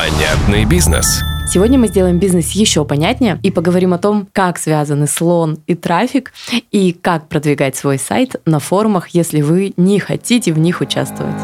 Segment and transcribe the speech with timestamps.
[0.00, 1.20] Понятный бизнес.
[1.46, 6.32] Сегодня мы сделаем бизнес еще понятнее и поговорим о том, как связаны слон и трафик,
[6.70, 11.36] и как продвигать свой сайт на форумах, если вы не хотите в них участвовать.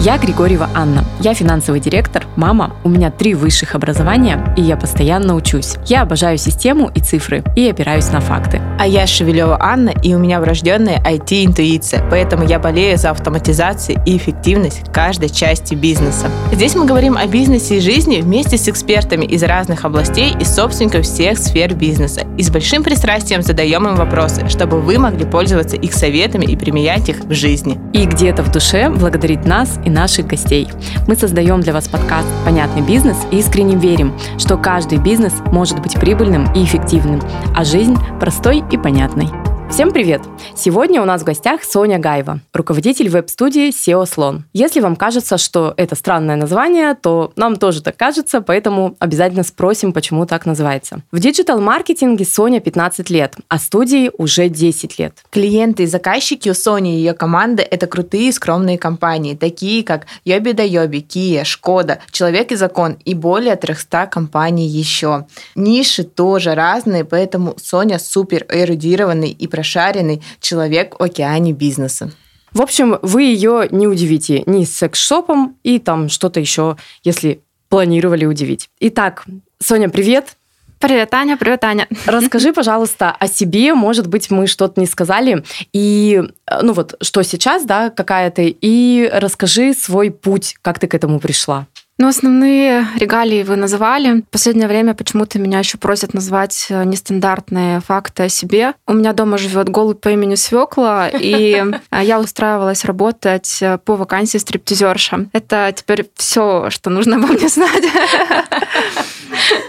[0.00, 1.04] Я Григорьева Анна.
[1.20, 2.74] Я финансовый директор, мама.
[2.84, 5.76] У меня три высших образования, и я постоянно учусь.
[5.86, 8.60] Я обожаю систему и цифры, и опираюсь на факты.
[8.78, 14.16] А я Шевелева Анна, и у меня врожденная IT-интуиция, поэтому я болею за автоматизацию и
[14.16, 16.26] эффективность каждой части бизнеса.
[16.52, 21.04] Здесь мы говорим о бизнесе и жизни вместе с экспертами из разных областей и собственников
[21.06, 22.26] всех сфер бизнеса.
[22.36, 27.08] И с большим пристрастием задаем им вопросы, чтобы вы могли пользоваться их советами и применять
[27.08, 27.78] их в жизни.
[27.92, 30.68] И где-то в душе благодарить нас и наших гостей.
[31.06, 35.94] Мы создаем для вас подкаст «Понятный бизнес» и искренне верим, что каждый бизнес может быть
[35.94, 37.20] прибыльным и эффективным,
[37.54, 39.53] а жизнь простой и понятной.
[39.70, 40.22] Всем привет!
[40.54, 44.44] Сегодня у нас в гостях Соня Гаева, руководитель веб-студии SEO Слон.
[44.52, 49.92] Если вам кажется, что это странное название, то нам тоже так кажется, поэтому обязательно спросим,
[49.92, 51.00] почему так называется.
[51.10, 55.16] В диджитал-маркетинге Соня 15 лет, а студии уже 10 лет.
[55.30, 60.06] Клиенты и заказчики у Сони и ее команды– это крутые и скромные компании, такие как
[60.24, 65.26] Йоби да Йоби, Kia, Шкода, Человек и Закон и более 300 компаний еще.
[65.56, 72.10] Ниши тоже разные, поэтому Соня супер эрудированный и прошаренный человек в океане бизнеса.
[72.52, 77.40] В общем, вы ее не удивите ни с секс-шопом и там что-то еще, если
[77.70, 78.68] планировали удивить.
[78.80, 79.24] Итак,
[79.58, 80.36] Соня, привет.
[80.78, 81.88] Привет, Аня, привет, Аня.
[82.04, 83.72] Расскажи, пожалуйста, о себе.
[83.72, 85.42] Может быть, мы что-то не сказали.
[85.72, 86.22] И,
[86.62, 88.54] ну вот, что сейчас, да, какая ты.
[88.60, 91.66] И расскажи свой путь, как ты к этому пришла.
[91.96, 94.22] Ну, основные регалии вы называли.
[94.22, 98.74] В последнее время почему-то меня еще просят назвать э, нестандартные факты о себе.
[98.88, 103.94] У меня дома живет голубь по имени Свекла, и э, я устраивалась работать э, по
[103.94, 105.26] вакансии стриптизерша.
[105.32, 107.84] Это теперь все, что нужно обо мне знать.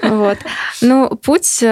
[0.03, 0.37] Вот.
[0.81, 1.63] Ну, путь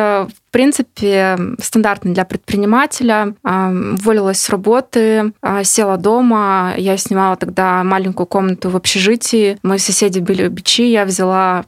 [0.53, 3.33] принципе, стандартный для предпринимателя.
[3.43, 6.75] Уволилась с работы, а, села дома.
[6.77, 9.57] Я снимала тогда маленькую комнату в общежитии.
[9.63, 10.83] Мои соседи были бичи.
[10.83, 11.65] Я взяла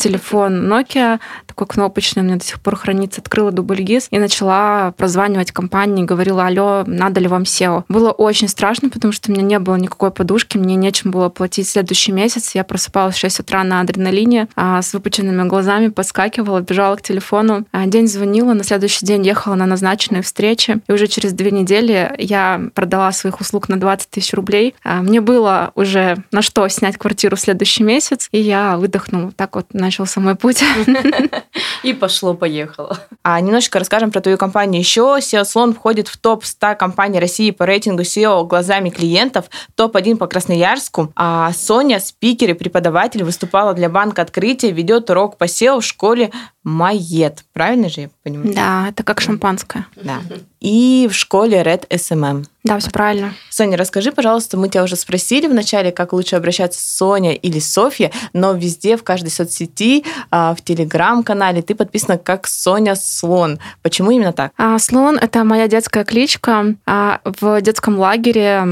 [0.00, 1.18] телефон Nokia,
[1.58, 6.04] такой кнопочный, у меня до сих пор хранится, открыла дубль ГИС и начала прозванивать компании,
[6.04, 7.84] говорила, алло, надо ли вам SEO.
[7.88, 11.68] Было очень страшно, потому что у меня не было никакой подушки, мне нечем было платить
[11.68, 12.54] следующий месяц.
[12.54, 17.66] Я просыпалась в 6 утра на адреналине, а, с выпученными глазами, подскакивала, бежала к телефону.
[17.86, 22.12] День звонил звонила, на следующий день ехала на назначенные встречи, и уже через две недели
[22.18, 24.74] я продала своих услуг на 20 тысяч рублей.
[24.84, 29.32] А, мне было уже на что снять квартиру в следующий месяц, и я выдохнула.
[29.32, 30.62] Так вот начался мой путь.
[31.82, 32.98] И пошло-поехало.
[33.22, 35.18] А немножечко расскажем про твою компанию еще.
[35.18, 40.26] SEO Слон входит в топ 100 компаний России по рейтингу SEO глазами клиентов, топ-1 по
[40.26, 41.12] Красноярску.
[41.16, 46.30] А Соня, спикер и преподаватель, выступала для банка открытия, ведет урок по SEO в школе
[46.64, 47.44] Майет.
[47.52, 48.54] Правильно же я понимаю?
[48.54, 49.86] Да, это как шампанское.
[49.96, 50.20] Да.
[50.60, 52.44] И в школе Red SMM.
[52.68, 53.34] Да, все правильно.
[53.50, 58.52] Соня, расскажи, пожалуйста, мы тебя уже спросили вначале, как лучше обращаться Соня или Софья, но
[58.52, 63.58] везде, в каждой соцсети, а, в телеграм-канале ты подписана как Соня Слон.
[63.82, 64.52] Почему именно так?
[64.56, 66.76] А, Слон— это моя детская кличка.
[66.86, 68.62] А, в детском лагере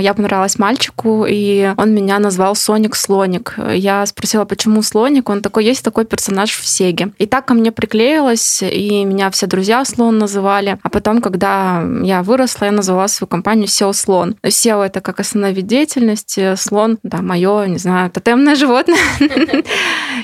[0.00, 3.58] я понравилась мальчику, и он меня назвал Соник Слоник.
[3.74, 5.28] Я спросила, почему Слоник?
[5.28, 7.12] Он такой, есть такой персонаж в Сеге.
[7.18, 10.78] И так ко мне приклеилось, и меня все друзья Слон называли.
[10.82, 14.36] А потом, когда я выросла, я назвала свою компанию SEO Слон.
[14.42, 18.98] SEO это как основной вид деятельности, слон, да, мое, не знаю, тотемное животное.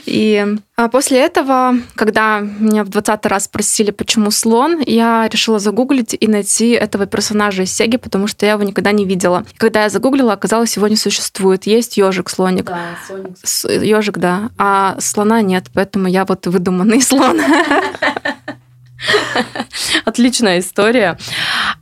[0.04, 0.46] И
[0.76, 6.28] а после этого, когда меня в 20 раз спросили, почему слон, я решила загуглить и
[6.28, 9.46] найти этого персонажа из Сеги, потому что я его никогда не видела.
[9.56, 11.66] Когда я загуглила, оказалось, его не существует.
[11.66, 12.66] Есть ежик слоник.
[12.66, 12.98] Да,
[13.72, 14.50] Ежик, да.
[14.58, 17.40] А слона нет, поэтому я вот выдуманный слон.
[20.04, 21.18] Отличная история.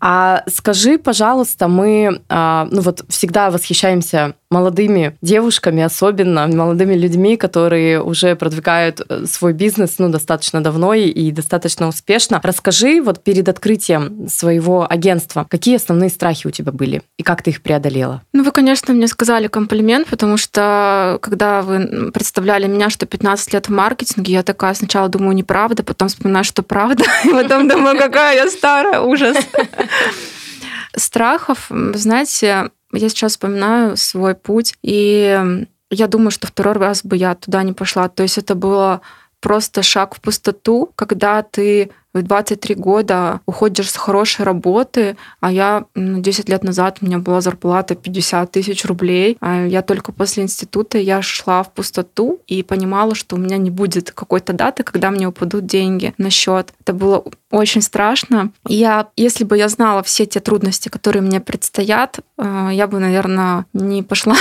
[0.01, 8.01] А скажи, пожалуйста, мы, а, ну вот всегда восхищаемся молодыми девушками, особенно молодыми людьми, которые
[8.01, 12.41] уже продвигают э, свой бизнес ну, достаточно давно и достаточно успешно.
[12.43, 17.51] Расскажи вот перед открытием своего агентства, какие основные страхи у тебя были и как ты
[17.51, 18.23] их преодолела?
[18.33, 23.67] Ну, вы, конечно, мне сказали комплимент, потому что когда вы представляли меня, что 15 лет
[23.67, 28.37] в маркетинге, я такая сначала думаю, неправда, потом вспоминаю, что правда, и потом думаю, какая
[28.37, 29.37] я старая, ужас.
[30.97, 37.35] Страхов, знаете, я сейчас вспоминаю свой путь, и я думаю, что второй раз бы я
[37.35, 38.09] туда не пошла.
[38.09, 39.01] То есть это было
[39.41, 45.85] просто шаг в пустоту, когда ты в 23 года уходишь с хорошей работы, а я
[45.95, 50.99] 10 лет назад у меня была зарплата 50 тысяч рублей, а я только после института
[50.99, 55.27] я шла в пустоту и понимала, что у меня не будет какой-то даты, когда мне
[55.27, 56.73] упадут деньги на счет.
[56.81, 58.51] Это было очень страшно.
[58.67, 63.67] Я, если бы я знала все те трудности, которые мне предстоят, э, я бы, наверное,
[63.73, 64.37] не пошла.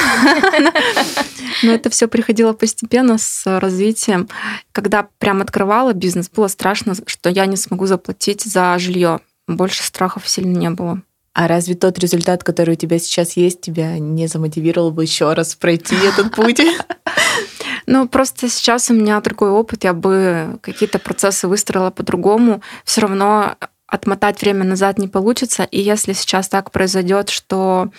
[1.64, 4.28] Но это все приходило постепенно с развитием.
[4.72, 9.20] Когда прям открывала бизнес, было страшно, что я не смогу заплатить за жилье.
[9.48, 11.02] Больше страхов сильно не было.
[11.34, 15.56] А разве тот результат, который у тебя сейчас есть, тебя не замотивировал бы еще раз
[15.56, 16.62] пройти этот путь?
[17.86, 22.62] Ну, просто сейчас у меня другой опыт, я бы какие-то процессы выстроила по-другому.
[22.86, 23.58] Все равно
[23.94, 25.64] отмотать время назад не получится.
[25.64, 27.90] И если сейчас так произойдет, что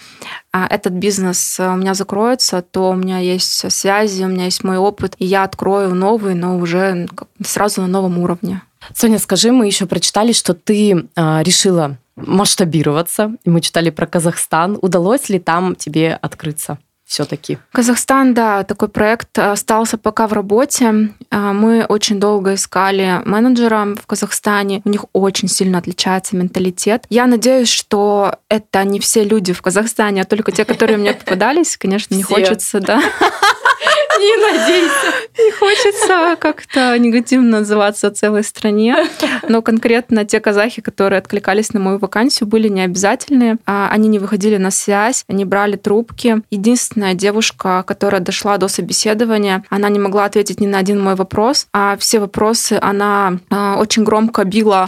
[0.53, 4.77] а, этот бизнес у меня закроется, то у меня есть связи, у меня есть мой
[4.77, 7.07] опыт, и я открою новый, но уже
[7.45, 8.63] сразу на новом уровне.
[8.93, 14.79] Соня, скажи, мы еще прочитали, что ты а, решила масштабироваться, мы читали про Казахстан.
[14.81, 16.79] Удалось ли там тебе открыться?
[17.05, 17.59] все-таки?
[17.73, 21.11] Казахстан, да, такой проект остался пока в работе.
[21.31, 24.81] А, мы очень долго искали менеджера в Казахстане.
[24.85, 27.05] У них очень сильно отличается менталитет.
[27.11, 31.77] Я надеюсь, что это не все люди в Казахстане, а только те, которые мне попадались.
[31.77, 33.03] Конечно, не хочется, да.
[34.19, 35.13] Не надейся.
[35.39, 38.97] Не хочется как-то негативно называться целой стране,
[39.49, 43.57] но конкретно те казахи, которые откликались на мою вакансию, были необязательные.
[43.67, 46.43] А, они не выходили на связь, они брали трубки.
[46.51, 51.67] Единственная девушка, которая дошла до собеседования, она не могла ответить ни на один мой вопрос,
[51.73, 54.87] а все вопросы она а, очень громко била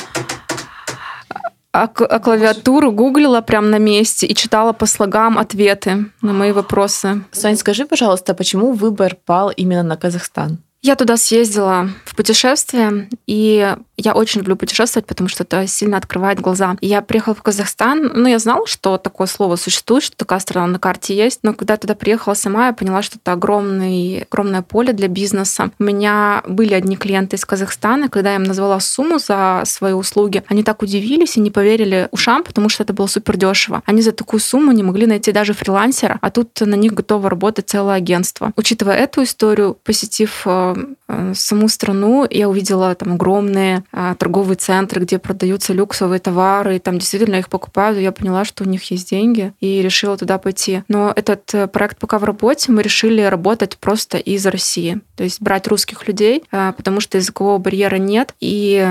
[1.76, 7.22] а, а клавиатуру гуглила прямо на месте и читала по слогам ответы на мои вопросы.
[7.32, 10.58] Сань, скажи, пожалуйста, почему выбор пал именно на Казахстан?
[10.82, 16.40] Я туда съездила в путешествие, и я очень люблю путешествовать, потому что это сильно открывает
[16.40, 16.76] глаза.
[16.80, 20.78] Я приехала в Казахстан, ну, я знала, что такое слово существует, что такая страна на
[20.78, 24.92] карте есть, но когда я туда приехала сама, я поняла, что это огромный, огромное поле
[24.92, 25.70] для бизнеса.
[25.78, 30.42] У меня были одни клиенты из Казахстана, когда я им назвала сумму за свои услуги,
[30.48, 33.82] они так удивились и не поверили ушам, потому что это было супер дешево.
[33.86, 37.68] Они за такую сумму не могли найти даже фрилансера, а тут на них готово работать
[37.70, 38.52] целое агентство.
[38.56, 40.74] Учитывая эту историю, посетив э,
[41.08, 43.84] э, саму страну, я увидела там огромные
[44.18, 48.64] торговые центры, где продаются люксовые товары, и там действительно их покупают, и я поняла, что
[48.64, 50.82] у них есть деньги, и решила туда пойти.
[50.88, 55.40] Но этот э, проект пока в работе, мы решили работать просто из России, то есть
[55.40, 58.84] брать русских людей, а, потому что языкового барьера нет, и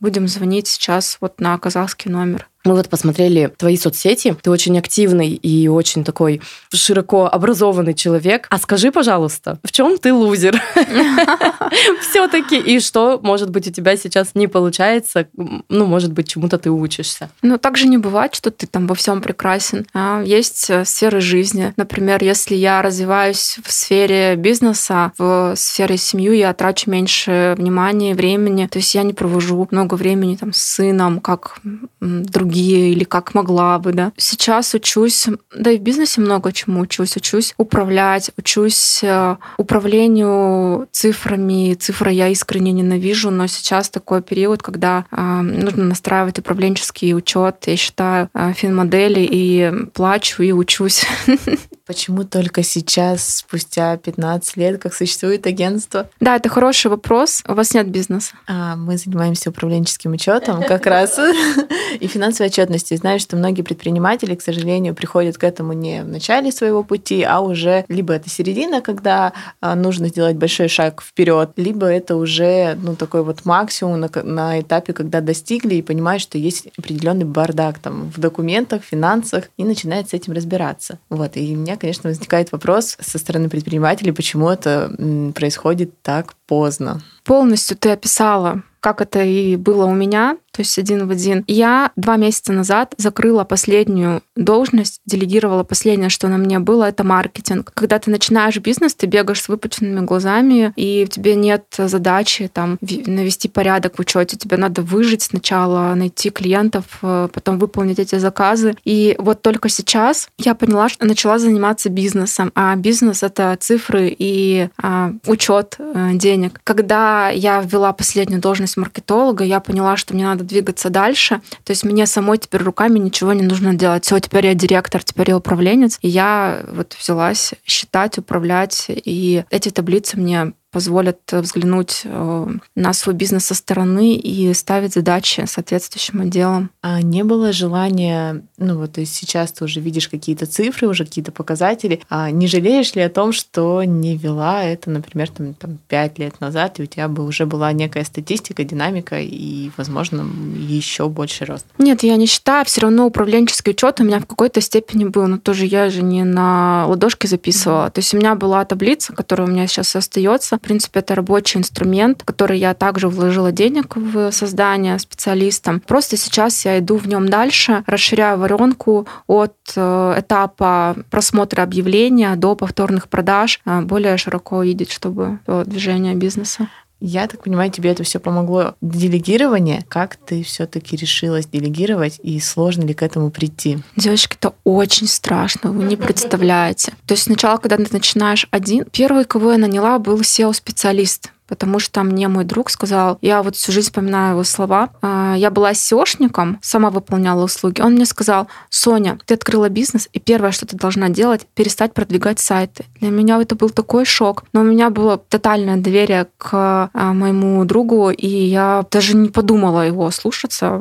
[0.00, 2.49] будем звонить сейчас вот на казахский номер.
[2.64, 4.36] Мы вот посмотрели твои соцсети.
[4.42, 6.42] Ты очень активный и очень такой
[6.74, 8.46] широко образованный человек.
[8.50, 10.60] А скажи, пожалуйста, в чем ты лузер?
[12.10, 15.28] Все-таки и что, может быть, у тебя сейчас не получается?
[15.70, 17.30] Ну, может быть, чему-то ты учишься.
[17.40, 19.86] Ну, так же не бывает, что ты там во всем прекрасен.
[19.94, 21.72] А есть э, сферы жизни.
[21.78, 28.66] Например, если я развиваюсь в сфере бизнеса, в сфере семьи, я трачу меньше внимания, времени.
[28.66, 31.58] То есть я не провожу много времени там с сыном, как
[32.00, 34.12] другие другие или как могла бы, да.
[34.16, 37.16] Сейчас учусь, да и в бизнесе много чему учусь.
[37.16, 41.74] Учусь управлять, учусь э, управлению цифрами.
[41.74, 47.56] Цифры я искренне ненавижу, но сейчас такой период, когда э, нужно настраивать управленческий учет.
[47.66, 51.06] Я считаю э, финмодели и плачу и учусь.
[51.86, 56.08] Почему только сейчас, спустя 15 лет, как существует агентство?
[56.20, 57.42] Да, это хороший вопрос.
[57.48, 58.34] У вас нет бизнеса.
[58.46, 61.18] А, мы занимаемся управленческим учетом как раз
[62.00, 62.06] и
[62.40, 62.96] финансовой отчетностью.
[62.96, 67.40] Знаю, что многие предприниматели, к сожалению, приходят к этому не в начале своего пути, а
[67.40, 72.96] уже либо это середина, когда а, нужно сделать большой шаг вперед, либо это уже ну,
[72.96, 78.10] такой вот максимум на, на этапе, когда достигли и понимают, что есть определенный бардак там
[78.10, 80.98] в документах, финансах, и начинают с этим разбираться.
[81.10, 81.36] Вот.
[81.36, 84.90] И мне конечно, возникает вопрос со стороны предпринимателей, почему это
[85.34, 87.02] происходит так поздно.
[87.24, 91.44] Полностью ты описала, как это и было у меня то есть один в один.
[91.46, 97.70] Я два месяца назад закрыла последнюю должность, делегировала последнее, что на мне было, это маркетинг.
[97.74, 102.78] Когда ты начинаешь бизнес, ты бегаешь с выпученными глазами, и у тебя нет задачи там
[102.80, 104.36] навести порядок в учете.
[104.36, 108.76] Тебе надо выжить сначала, найти клиентов, э, потом выполнить эти заказы.
[108.84, 112.50] И вот только сейчас я поняла, что начала заниматься бизнесом.
[112.54, 116.60] А бизнес— это цифры и а, учет э, денег.
[116.64, 121.40] Когда я ввела последнюю должность маркетолога, я поняла, что мне надо двигаться дальше.
[121.64, 124.04] То есть мне самой теперь руками ничего не нужно делать.
[124.04, 125.98] Все, теперь я директор, теперь я управленец.
[126.02, 128.86] И я вот взялась считать, управлять.
[128.88, 132.46] И эти таблицы мне позволят взглянуть э,
[132.76, 136.70] на свой бизнес со стороны и ставить задачи соответствующим отделам.
[136.82, 141.04] А не было желания, ну вот то есть сейчас ты уже видишь какие-то цифры, уже
[141.04, 145.78] какие-то показатели, а не жалеешь ли о том, что не вела это, например, там, там
[145.88, 151.08] 5 лет назад, и у тебя бы уже была некая статистика, динамика и, возможно, еще
[151.08, 151.66] больше рост?
[151.78, 155.38] Нет, я не считаю, все равно управленческий учет у меня в какой-то степени был, но
[155.38, 157.86] тоже я же не на ладошке записывала.
[157.86, 157.92] Mm-hmm.
[157.92, 160.59] То есть у меня была таблица, которая у меня сейчас остается.
[160.60, 165.80] В принципе, это рабочий инструмент, который я также вложила денег в создание специалистам.
[165.80, 172.54] Просто сейчас я иду в нем дальше, расширяю воронку от э, этапа просмотра объявления до
[172.56, 176.68] повторных продаж, э, более широко видеть, чтобы движение бизнеса.
[177.00, 178.74] Я так понимаю, тебе это все помогло.
[178.80, 183.78] Делегирование, как ты все-таки решилась делегировать и сложно ли к этому прийти?
[183.96, 186.92] Девочки, это очень страшно, вы не представляете.
[187.06, 192.02] То есть сначала, когда ты начинаешь один, первый, кого я наняла, был SEO-специалист потому что
[192.04, 196.56] мне мой друг сказал, я вот всю жизнь вспоминаю его слова, а, я была SEOшником,
[196.62, 197.80] сама выполняла услуги.
[197.80, 202.38] Он мне сказал, Соня, ты открыла бизнес, и первое, что ты должна делать, перестать продвигать
[202.38, 202.84] сайты.
[203.00, 204.44] Для меня это был такой шок.
[204.52, 209.84] Но у меня было тотальное доверие к а, моему другу, и я даже не подумала
[209.84, 210.78] его слушаться.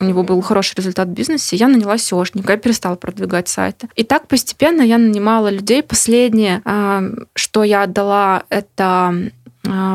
[0.00, 1.56] У него был хороший результат в бизнесе.
[1.56, 3.88] Я наняла SEOшника, я перестала продвигать сайты.
[3.96, 5.82] И так постепенно я нанимала людей.
[5.82, 7.02] Последнее, а,
[7.34, 9.30] что я отдала, это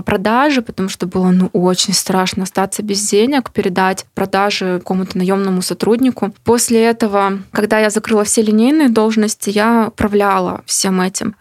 [0.06, 6.34] продажи, потому что было ну, очень страшно остаться без денег, передать продажи какому-то наемному сотруднику.
[6.44, 11.36] После этого, когда я закрыла все линейные должности, я управляла всем этим.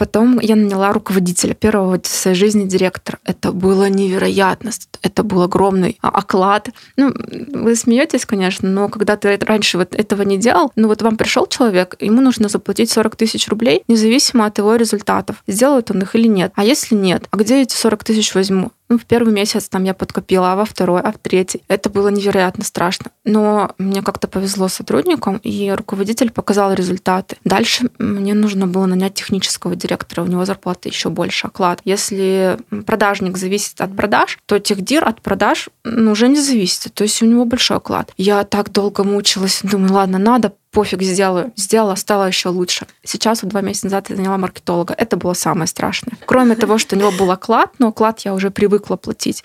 [0.00, 3.18] А потом я наняла руководителя, первого в своей жизни директора.
[3.24, 4.70] Это было невероятно.
[5.02, 6.70] Это был огромный оклад.
[6.96, 7.12] Ну,
[7.52, 11.46] вы смеетесь, конечно, но когда ты раньше вот этого не делал, ну вот вам пришел
[11.46, 15.42] человек, ему нужно заплатить 40 тысяч рублей, независимо от его результатов.
[15.46, 16.52] Сделает он их или нет.
[16.54, 18.72] А если нет, а где эти 40 тысяч возьму?
[18.90, 21.62] Ну, в первый месяц там я подкопила, а во второй, а в третий.
[21.68, 23.12] Это было невероятно страшно.
[23.24, 27.36] Но мне как-то повезло с сотрудником, и руководитель показал результаты.
[27.44, 31.80] Дальше мне нужно было нанять технического директора, у него зарплата еще больше, оклад.
[31.84, 37.22] Если продажник зависит от продаж, то техдир от продаж ну, уже не зависит, то есть
[37.22, 38.12] у него большой оклад.
[38.16, 41.52] Я так долго мучилась, думаю, ладно, надо пофиг, сделаю.
[41.56, 42.86] Сделала, стало еще лучше.
[43.04, 44.94] Сейчас, вот два месяца назад, я заняла маркетолога.
[44.96, 46.16] Это было самое страшное.
[46.26, 49.42] Кроме того, что у него был оклад, но оклад я уже привыкла платить.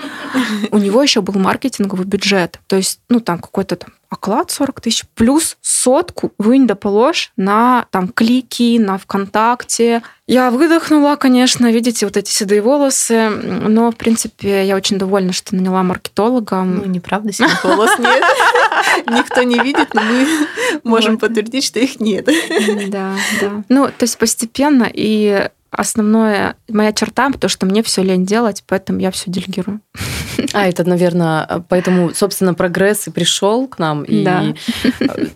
[0.72, 2.60] У него еще был маркетинговый бюджет.
[2.68, 7.86] То есть, ну, там какой-то там оклад 40 тысяч, плюс сотку вынь да положь на
[7.92, 10.02] там клики, на ВКонтакте.
[10.28, 15.56] Я выдохнула, конечно, видите, вот эти седые волосы, но, в принципе, я очень довольна, что
[15.56, 16.64] наняла маркетолога.
[16.64, 18.24] Ну, неправда, седых волос нет.
[19.08, 20.28] Никто не видит, но мы
[20.84, 22.28] можем подтвердить, что их нет.
[22.88, 23.64] Да, да.
[23.70, 29.00] Ну, то есть постепенно, и основное моя черта, то, что мне все лень делать, поэтому
[29.00, 29.82] я все делегирую.
[30.54, 34.54] А, это, наверное, поэтому, собственно, прогресс и пришел к нам, и да.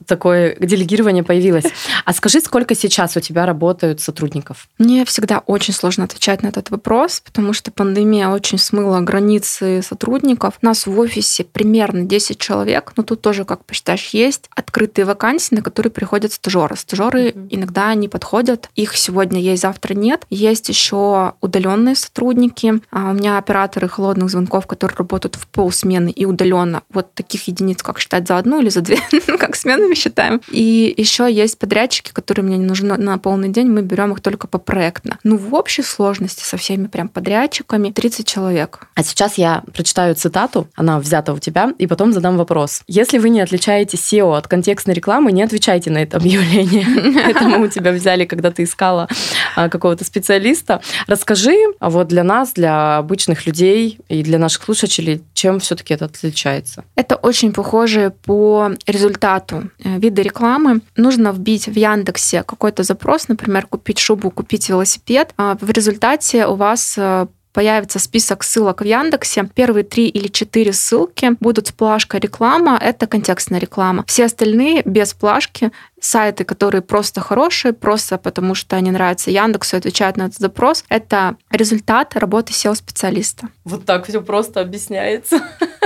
[0.07, 1.65] такое делегирование появилось.
[2.05, 4.67] А скажи, сколько сейчас у тебя работают сотрудников?
[4.77, 10.55] Мне всегда очень сложно отвечать на этот вопрос, потому что пандемия очень смыла границы сотрудников.
[10.61, 15.55] У нас в офисе примерно 10 человек, но тут тоже, как посчитаешь, есть открытые вакансии,
[15.55, 16.75] на которые приходят стажеры.
[16.75, 17.47] Стажеры mm-hmm.
[17.51, 20.25] иногда не подходят, их сегодня есть, завтра нет.
[20.29, 22.81] Есть еще удаленные сотрудники.
[22.91, 26.83] А у меня операторы холодных звонков, которые работают в полсмены и удаленно.
[26.91, 30.41] Вот таких единиц, как считать за одну или за две, ну, как сменами считаем.
[30.49, 34.47] И еще есть подрядчики, которые мне не нужны на полный день, мы берем их только
[34.47, 35.19] по проектно.
[35.23, 38.87] Ну, в общей сложности со всеми прям подрядчиками 30 человек.
[38.95, 42.81] А сейчас я прочитаю цитату, она взята у тебя, и потом задам вопрос.
[42.87, 46.85] Если вы не отличаете SEO от контекстной рекламы, не отвечайте на это объявление.
[47.29, 49.07] Это мы у тебя взяли, когда ты искала
[49.55, 50.81] а, какого-то специалиста специалиста.
[51.07, 56.83] Расскажи вот для нас, для обычных людей и для наших слушателей, чем все-таки это отличается?
[56.95, 60.81] Это очень похоже по результату э, вида рекламы.
[60.95, 65.33] Нужно вбить в Яндексе какой-то запрос, например, купить шубу, купить велосипед.
[65.37, 67.27] А в результате у вас э,
[67.59, 69.49] появится список ссылок в Яндексе.
[69.53, 74.05] Первые три или четыре ссылки будут с плашкой реклама, это контекстная реклама.
[74.07, 80.15] Все остальные без плашки сайты, которые просто хорошие, просто потому что они нравятся Яндексу, отвечают
[80.15, 83.49] на этот запрос, это результат работы SEO-специалиста.
[83.65, 85.41] Вот так все просто объясняется.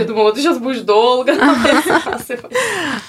[0.00, 1.32] Я думала, ты сейчас будешь долго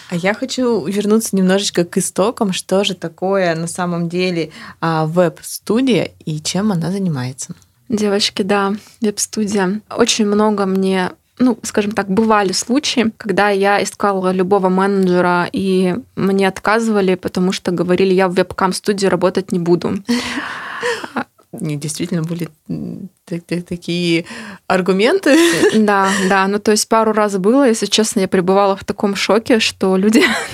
[0.09, 2.51] А я хочу вернуться немножечко к истокам.
[2.51, 7.55] Что же такое на самом деле а, веб-студия и чем она занимается?
[7.87, 9.81] Девочки, да, веб-студия.
[9.89, 16.47] Очень много мне ну, скажем так, бывали случаи, когда я искала любого менеджера, и мне
[16.47, 20.03] отказывали, потому что говорили, я в вебкам-студии работать не буду.
[21.53, 22.49] Не, действительно были
[23.25, 24.25] такие
[24.67, 25.37] аргументы.
[25.75, 26.47] Да, да.
[26.47, 30.23] Ну, то есть пару раз было, если честно, я пребывала в таком шоке, что люди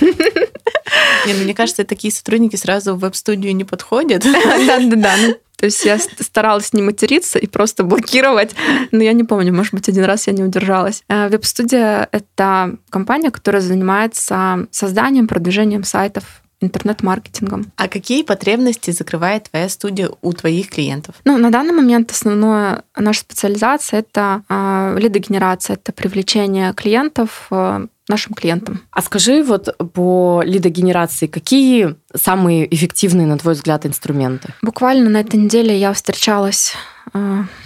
[1.26, 4.22] не, ну, мне кажется, такие сотрудники сразу в веб-студию не подходят.
[4.66, 5.14] Да-да-да.
[5.18, 8.54] Ну, то есть я старалась не материться и просто блокировать.
[8.92, 11.02] Но я не помню, может быть, один раз я не удержалась.
[11.08, 17.72] Э, веб-студия— это компания, которая занимается созданием, продвижением сайтов интернет-маркетингом.
[17.76, 21.14] А какие потребности закрывает твоя студия у твоих клиентов?
[21.24, 28.34] Ну, на данный момент основная наша специализация— это э, лидогенерация, это привлечение клиентов э, нашим
[28.34, 28.80] клиентам.
[28.90, 34.54] А скажи вот по лидогенерации, какие самые эффективные, на твой взгляд, инструменты?
[34.62, 36.74] Буквально на этой неделе я встречалась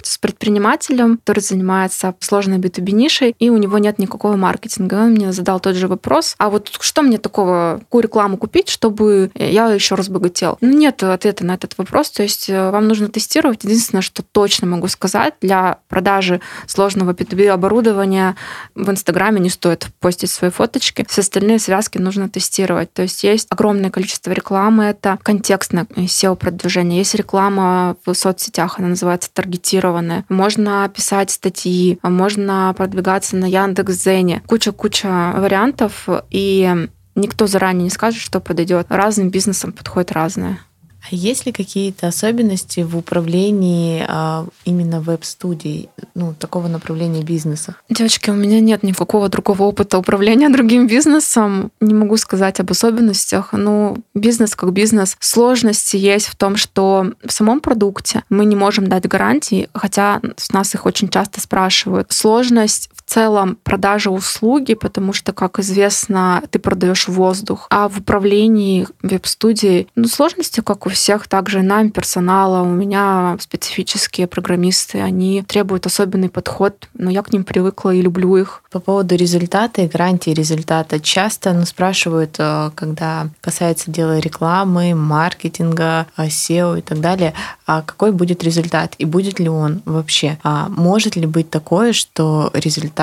[0.02, 4.94] с предпринимателем, который занимается сложной B2B нишей, и у него нет никакого маркетинга.
[4.94, 9.30] Он мне задал тот же вопрос, а вот что мне такого, какую рекламу купить, чтобы
[9.35, 10.59] я еще разбогател?
[10.61, 13.64] Ну, нет ответа на этот вопрос, то есть э, вам нужно тестировать.
[13.64, 18.37] Единственное, что точно могу сказать, для продажи сложного B2B оборудования
[18.75, 22.92] в Инстаграме не стоит постить свои фоточки, все остальные связки нужно тестировать.
[22.92, 29.30] То есть есть огромное количество рекламы, это контекстное SEO-продвижение, есть реклама в соцсетях, она называется
[29.43, 30.25] таргетированное.
[30.29, 34.43] Можно писать статьи, можно продвигаться на Яндекс.Зене.
[34.47, 38.87] Куча-куча вариантов, и никто заранее не скажет, что подойдет.
[38.89, 40.59] Разным бизнесам подходит разное.
[41.02, 47.75] А есть ли какие-то особенности в управлении а, именно веб-студией, ну, такого направления бизнеса?
[47.88, 51.73] Девочки, у меня нет никакого другого опыта управления другим бизнесом.
[51.80, 53.52] Не могу сказать об особенностях.
[53.52, 55.16] но бизнес как бизнес.
[55.18, 60.21] Сложности есть в том, что в самом продукте мы не можем дать гарантии, хотя
[60.52, 62.12] нас их очень часто спрашивают.
[62.12, 67.66] Сложность в целом продажи услуги, потому что, как известно, ты продаешь воздух.
[67.71, 74.26] А в управлении веб-студией ну, сложности, как у всех, также нам, персонала, у меня специфические
[74.26, 78.62] программисты, они требуют особенный подход, но я к ним привыкла и люблю их.
[78.71, 80.99] По поводу результата и гарантии результата.
[80.99, 87.35] Часто ну, спрашивают, э, когда касается дела рекламы, маркетинга, э, SEO и так далее,
[87.66, 90.38] а какой будет результат и будет ли он вообще?
[90.42, 92.50] А может ли быть такое, что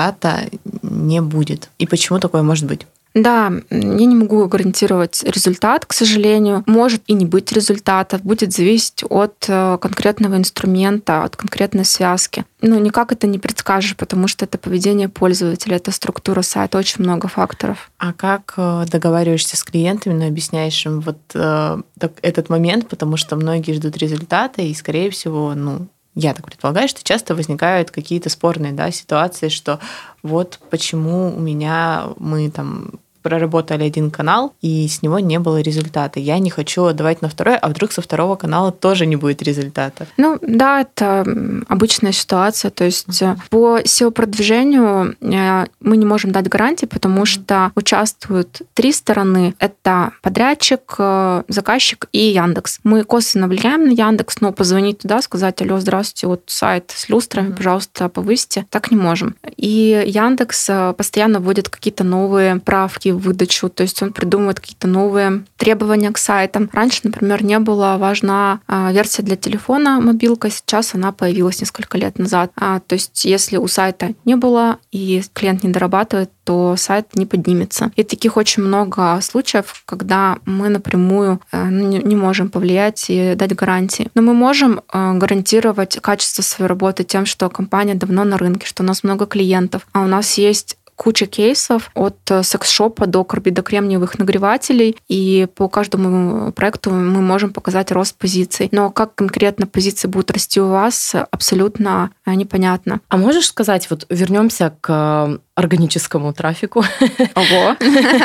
[0.00, 0.48] результата
[0.82, 1.68] не будет?
[1.78, 2.86] И почему такое может быть?
[3.12, 6.62] Да, я не могу гарантировать результат, к сожалению.
[6.66, 12.44] Может и не быть результата, будет зависеть от э, конкретного инструмента, от конкретной связки.
[12.62, 17.26] Ну, никак это не предскажешь, потому что это поведение пользователя, это структура сайта, очень много
[17.26, 17.90] факторов.
[17.98, 21.82] А как э, договариваешься с клиентами, ну, объясняешь им вот э,
[22.22, 27.04] этот момент, потому что многие ждут результата, и, скорее всего, ну, я так предполагаю, что
[27.04, 29.78] часто возникают какие-то спорные да, ситуации, что
[30.22, 36.20] вот почему у меня мы там проработали один канал, и с него не было результата.
[36.20, 40.06] Я не хочу отдавать на второй, а вдруг со второго канала тоже не будет результата.
[40.16, 41.24] Ну да, это
[41.68, 42.70] обычная ситуация.
[42.70, 43.38] То есть uh-huh.
[43.50, 49.54] по SEO-продвижению э, мы не можем дать гарантии, потому что участвуют три стороны.
[49.58, 52.80] Это подрядчик, э, заказчик и Яндекс.
[52.84, 57.52] Мы косвенно влияем на Яндекс, но позвонить туда, сказать, алло, здравствуйте, вот сайт с люстрами,
[57.52, 58.66] пожалуйста, повысьте.
[58.70, 59.36] Так не можем.
[59.56, 65.44] И Яндекс постоянно вводит какие-то новые правки, в выдачу, то есть он придумывает какие-то новые
[65.56, 66.68] требования к сайтам.
[66.72, 72.18] Раньше, например, не была важна а, версия для телефона, мобилка, сейчас она появилась несколько лет
[72.18, 72.52] назад.
[72.56, 77.26] А, то есть если у сайта не было и клиент не дорабатывает, то сайт не
[77.26, 77.92] поднимется.
[77.94, 83.54] И таких очень много случаев, когда мы напрямую э, ну, не можем повлиять и дать
[83.54, 84.10] гарантии.
[84.14, 88.82] Но мы можем э, гарантировать качество своей работы тем, что компания давно на рынке, что
[88.82, 94.18] у нас много клиентов, а у нас есть куча кейсов от э, секс-шопа до карбидокремниевых
[94.18, 98.68] нагревателей, и по каждому проекту мы можем показать рост позиций.
[98.70, 103.00] Но как конкретно позиции будут расти у вас, абсолютно э, непонятно.
[103.08, 106.84] А можешь сказать, вот вернемся к органическому трафику.
[107.34, 107.76] Ого.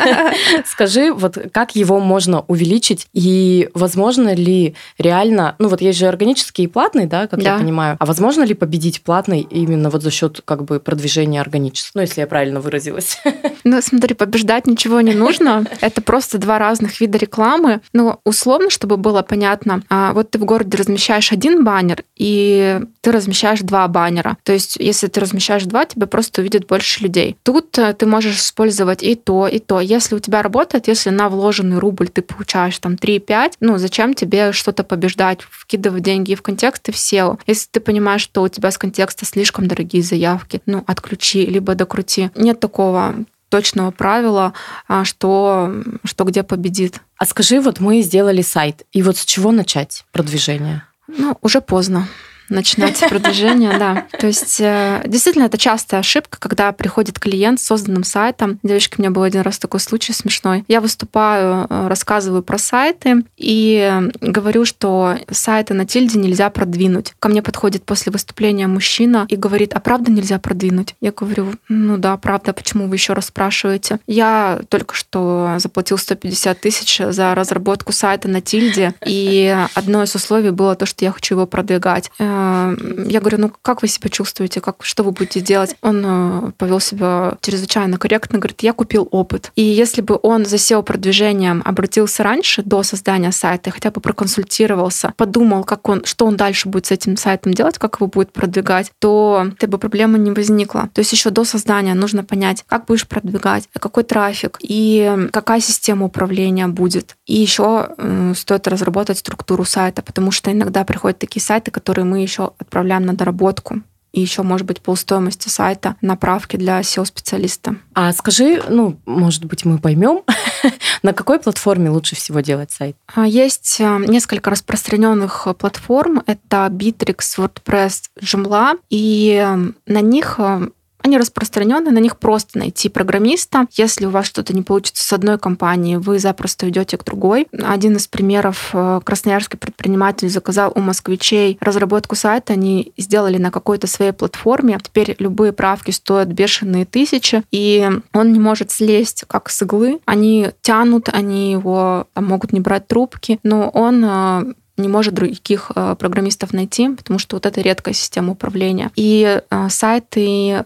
[0.66, 6.64] Скажи, вот как его можно увеличить и возможно ли реально, ну вот есть же органический
[6.64, 7.54] и платный, да, как да.
[7.54, 12.00] я понимаю, а возможно ли победить платный именно вот за счет как бы продвижения органического,
[12.00, 13.20] ну если я правильно выразилась?
[13.68, 18.96] Ну смотри, побеждать ничего не нужно, это просто два разных вида рекламы, но условно, чтобы
[18.96, 24.38] было понятно, а, вот ты в городе размещаешь один баннер и ты размещаешь два баннера,
[24.44, 27.38] то есть если ты размещаешь два, тебя просто увидит больше людей.
[27.44, 29.80] Тут э, ты можешь использовать и то, и то.
[29.80, 34.52] Если у тебя работает, если на вложенный рубль ты получаешь там 3-5, ну зачем тебе
[34.52, 37.40] что-то побеждать, вкидывать деньги в контекст и в SEO?
[37.48, 42.32] Если ты понимаешь, что у тебя с контекста слишком дорогие заявки, ну отключи, либо докрути.
[42.36, 43.16] Нет такого
[43.48, 44.52] точного правила,
[44.90, 47.00] а, что, что где победит.
[47.16, 50.84] А скажи, вот мы сделали сайт, и вот с чего начать продвижение?
[51.08, 52.10] Ну, уже поздно
[52.50, 54.06] начинать продвижение, да.
[54.20, 58.60] То есть э, действительно это частая ошибка, когда приходит клиент с созданным сайтом.
[58.64, 60.64] Девочки, у меня был один раз такой случай смешной.
[60.68, 67.14] Я выступаю, э, рассказываю про сайты и говорю, что сайты на тильде нельзя продвинуть.
[67.20, 70.96] Ко мне подходит после выступления мужчина и говорит, а правда нельзя продвинуть?
[71.02, 74.00] Я говорю, ну да, правда, почему вы еще раз спрашиваете?
[74.08, 80.52] Я только что заплатил 150 тысяч за разработку сайта на тильде, и одно из условий
[80.52, 84.62] было то, что я хочу его продвигать э, я говорю, ну как вы себя чувствуете,
[84.62, 85.76] как, что вы будете делать?
[85.82, 89.52] Он э, повел себя чрезвычайно корректно, говорит, я купил опыт.
[89.56, 95.64] И если бы он за SEO-продвижением обратился раньше, до создания сайта, хотя бы проконсультировался, подумал,
[95.64, 99.48] как он, что он дальше будет с этим сайтом делать, как его будет продвигать, то
[99.56, 100.90] этой бы проблемы не возникло.
[100.94, 106.06] То есть еще до создания нужно понять, как будешь продвигать, какой трафик и какая система
[106.06, 107.16] управления будет.
[107.26, 112.25] И еще э, стоит разработать структуру сайта, потому что иногда приходят такие сайты, которые мы
[112.26, 113.82] еще отправляем на доработку
[114.16, 117.76] и еще, может быть, полстоимости сайта направки для SEO-специалиста.
[117.94, 120.22] А скажи, ну, может быть, мы поймем,
[121.04, 122.96] на какой платформе лучше всего делать сайт?
[123.14, 126.24] А, есть э, несколько распространенных платформ.
[126.28, 128.80] Это Bittrex, WordPress, Joomla.
[128.90, 130.70] И э, на них э,
[131.06, 133.68] они распространены, на них просто найти программиста.
[133.74, 137.48] Если у вас что-то не получится с одной компанией, вы запросто идете к другой.
[137.52, 143.86] Один из примеров э, красноярский предприниматель заказал у москвичей разработку сайта, они сделали на какой-то
[143.86, 144.80] своей платформе.
[144.82, 150.00] Теперь любые правки стоят бешеные тысячи, и он не может слезть как с иглы.
[150.06, 155.72] Они тянут, они его там, могут не брать трубки, но он э, не может других
[155.76, 158.92] э, программистов найти, потому что вот это редкая система управления.
[158.96, 160.66] И сайты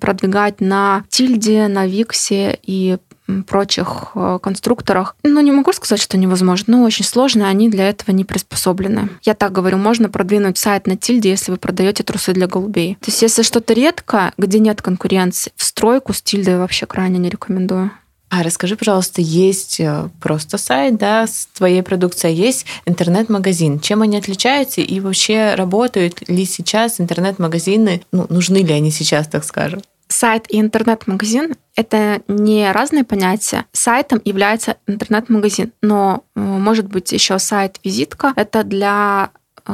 [0.00, 2.96] продвигать на Тильде, на Виксе и
[3.46, 5.16] прочих э, конструкторах.
[5.22, 9.08] Ну, не могу сказать, что невозможно, но очень сложно, они для этого не приспособлены.
[9.22, 12.96] Я так говорю, можно продвинуть сайт на тильде, если вы продаете трусы для голубей.
[13.00, 17.30] То есть, если что-то редко, где нет конкуренции, в стройку с тильдой вообще крайне не
[17.30, 17.90] рекомендую.
[18.30, 23.80] А расскажи, пожалуйста, есть э, просто сайт, да, с твоей продукцией, есть интернет-магазин.
[23.80, 29.42] Чем они отличаются и вообще работают ли сейчас интернет-магазины, ну, нужны ли они сейчас, так
[29.42, 29.82] скажем?
[30.06, 33.64] Сайт и интернет-магазин— это не разные понятия.
[33.72, 38.32] Сайтом является интернет-магазин, но э, может быть еще сайт-визитка.
[38.36, 39.30] Это для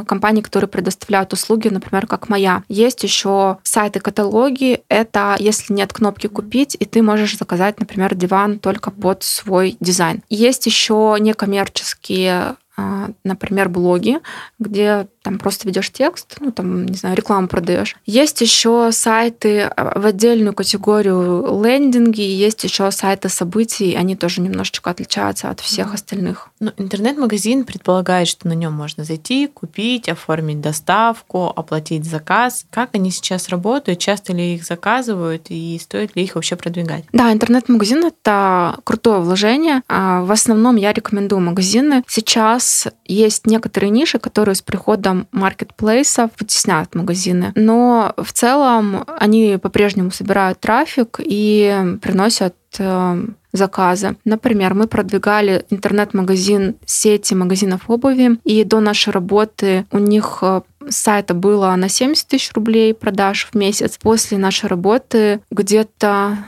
[0.06, 2.62] компаний, которые предоставляют услуги, например, как моя.
[2.68, 4.82] Есть еще сайты-каталоги.
[4.88, 10.22] Это если нет кнопки «Купить», и ты можешь заказать, например, диван только под свой дизайн.
[10.28, 14.18] Есть еще некоммерческие а, например, блоги,
[14.58, 17.96] где там просто ведешь текст, ну там, не знаю, рекламу продаешь.
[18.06, 24.88] Есть еще сайты а, в отдельную категорию лендинги, есть еще сайты событий, они тоже немножечко
[24.88, 26.50] отличаются от всех остальных.
[26.60, 32.64] Ну, интернет-магазин предполагает, что на нем можно зайти, купить, оформить доставку, оплатить заказ.
[32.70, 33.98] Как они сейчас работают?
[33.98, 37.02] Часто ли их заказывают и стоит ли их вообще продвигать?
[37.10, 39.82] Да, интернет-магазин это крутое вложение.
[39.88, 42.04] А, в основном я рекомендую магазины.
[42.06, 47.52] Сейчас есть некоторые ниши, которые с приходом маркетплейсов вытесняют магазины.
[47.54, 54.16] Но в целом они по-прежнему собирают трафик и приносят э, заказы.
[54.24, 61.34] Например, мы продвигали интернет-магазин сети магазинов обуви, и до нашей работы у них э, сайта
[61.34, 63.98] было на 70 тысяч рублей продаж в месяц.
[64.00, 66.38] После нашей работы где-то,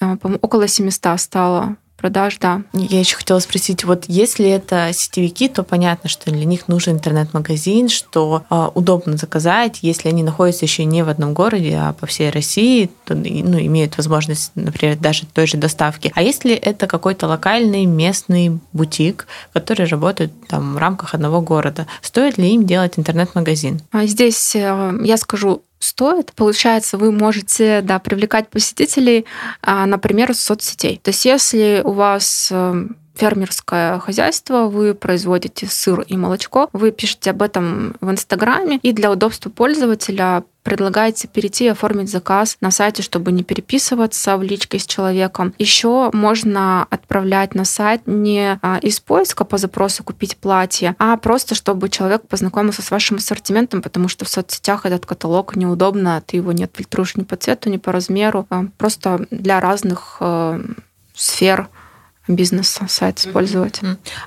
[0.00, 2.62] э, около 700 стало продаж, да.
[2.72, 7.88] Я еще хотела спросить, вот если это сетевики, то понятно, что для них нужен интернет-магазин,
[7.88, 12.30] что э, удобно заказать, если они находятся еще не в одном городе, а по всей
[12.30, 16.12] России, то ну, имеют возможность, например, даже той же доставки.
[16.14, 22.38] А если это какой-то локальный местный бутик, который работает там в рамках одного города, стоит
[22.38, 23.80] ли им делать интернет-магазин?
[23.90, 26.32] А здесь э, я скажу стоит.
[26.32, 29.26] Получается, вы можете да, привлекать посетителей,
[29.62, 31.00] а, например, из соцсетей.
[31.02, 37.30] То есть если у вас эм, фермерское хозяйство, вы производите сыр и молочко, вы пишете
[37.30, 43.02] об этом в Инстаграме, и для удобства пользователя предлагаете перейти и оформить заказ на сайте,
[43.02, 45.54] чтобы не переписываться в личке с человеком.
[45.58, 51.54] Еще можно отправлять на сайт не а, из поиска по запросу купить платье, а просто
[51.54, 56.52] чтобы человек познакомился с вашим ассортиментом, потому что в соцсетях этот каталог неудобно, ты его
[56.52, 60.60] не отфильтруешь ни по цвету, ни по размеру, а просто для разных э,
[61.14, 61.70] сфер
[62.28, 63.80] бизнеса сайт использовать.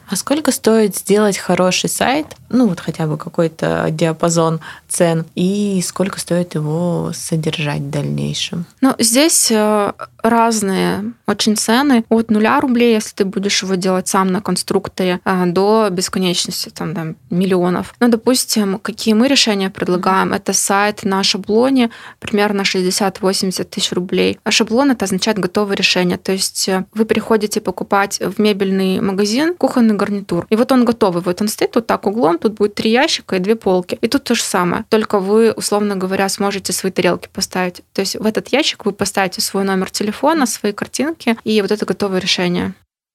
[0.09, 4.59] А сколько стоит сделать хороший сайт, ну вот хотя бы какой-то диапазон
[4.89, 8.65] цен, и сколько стоит его содержать в дальнейшем?
[8.81, 12.03] Ну, здесь э, разные очень цены.
[12.09, 16.93] От нуля рублей, если ты будешь его делать сам на конструкторе, а, до бесконечности, там,
[16.93, 17.93] да, миллионов.
[17.99, 20.33] Ну, допустим, какие мы решения предлагаем?
[20.33, 24.39] Это сайт на шаблоне, примерно 60-80 тысяч рублей.
[24.43, 26.17] А шаблон это означает готовое решение.
[26.17, 30.45] То есть э, вы приходите покупать в мебельный магазин кухонный гарнитур.
[30.49, 31.23] И вот он готовый.
[31.23, 33.97] Вот он стоит вот так углом, тут будет три ящика и две полки.
[34.01, 34.85] И тут то же самое.
[34.89, 37.81] Только вы, условно говоря, сможете свои тарелки поставить.
[37.93, 40.10] То есть в этот ящик вы поставите свой номер телефона,
[40.45, 42.73] свои картинки и вот это готовое решение.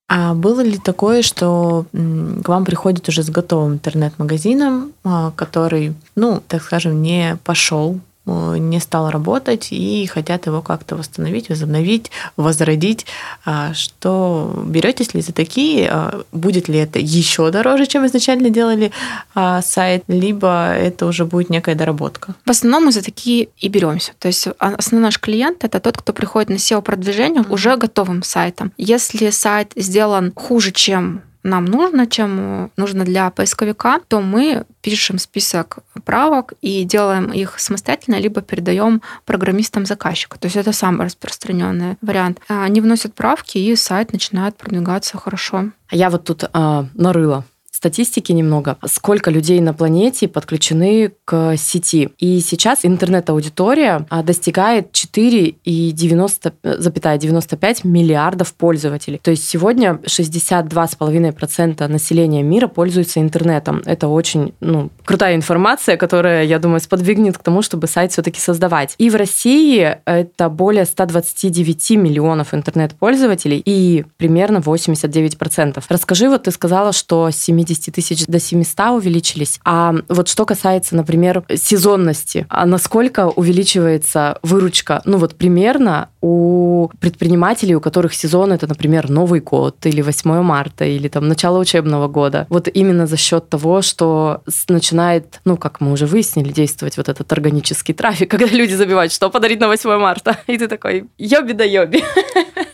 [0.09, 6.41] А было ли такое, что к вам приходит уже с готовым интернет-магазином, а, который, ну,
[6.47, 13.07] так скажем, не пошел не стал работать и хотят его как-то восстановить, возобновить, возродить.
[13.45, 15.89] А что беретесь ли за такие?
[15.91, 18.91] А будет ли это еще дороже, чем изначально делали
[19.35, 22.35] а, сайт, либо это уже будет некая доработка?
[22.45, 24.13] В основном мы за такие и беремся.
[24.19, 28.73] То есть основной наш клиент это тот, кто приходит на SEO-продвижение уже готовым сайтом.
[28.77, 35.79] Если сайт сделан хуже, чем нам нужно, чем нужно для поисковика, то мы пишем список
[36.05, 40.39] правок и делаем их самостоятельно, либо передаем программистам заказчика.
[40.39, 42.41] То есть это самый распространенный вариант.
[42.49, 45.71] Они вносят правки, и сайт начинает продвигаться хорошо.
[45.91, 47.45] Я вот тут э, нарыла
[47.77, 52.09] статистики немного, сколько людей на планете подключены к сети.
[52.19, 59.21] И сейчас интернет-аудитория а, достигает 4,95 миллиардов пользователей.
[59.23, 63.83] То есть сегодня 62,5% населения мира пользуются интернетом.
[63.85, 68.95] Это очень ну, крутая информация, которая, я думаю, сподвигнет к тому, чтобы сайт все-таки создавать.
[68.97, 75.85] И в России это более 129 миллионов интернет-пользователей и примерно 89%.
[75.91, 79.61] Расскажи, вот ты сказала, что 70 50 тысяч до 700 увеличились.
[79.65, 85.03] А вот что касается, например, сезонности, а насколько увеличивается выручка?
[85.05, 90.85] Ну вот примерно у предпринимателей, у которых сезон это, например, Новый год или 8 марта
[90.85, 92.47] или там начало учебного года.
[92.49, 97.33] Вот именно за счет того, что начинает, ну как мы уже выяснили, действовать вот этот
[97.33, 100.39] органический трафик, когда люди забивают, что подарить на 8 марта.
[100.47, 102.03] И ты такой, йоби да йоби.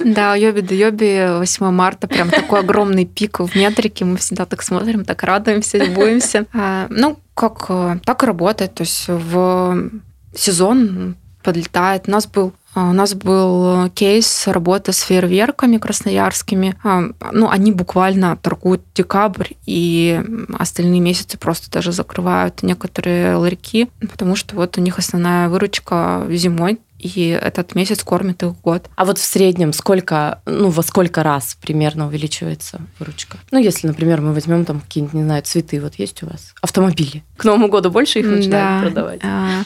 [0.00, 4.04] Да, Йоби да Йоби 8 марта, прям такой огромный пик в метрике.
[4.04, 6.46] Мы всегда так смотрим, так радуемся, любуемся.
[6.52, 8.74] А, ну, как э, так работает.
[8.74, 9.90] То есть в
[10.34, 12.04] сезон подлетает.
[12.06, 16.74] У нас был а, у нас был кейс работы с фейерверками красноярскими.
[16.82, 20.22] А, ну, они буквально торгуют декабрь, и
[20.58, 26.80] остальные месяцы просто даже закрывают некоторые ларьки, потому что вот у них основная выручка зимой
[27.02, 28.88] и этот месяц кормит их год.
[28.96, 33.38] А вот в среднем сколько, ну, во сколько раз примерно увеличивается выручка?
[33.50, 37.24] Ну, если, например, мы возьмем там какие-нибудь, не знаю, цветы, вот есть у вас автомобили.
[37.36, 38.80] К Новому году больше их начинают да.
[38.80, 39.20] продавать?
[39.24, 39.64] А,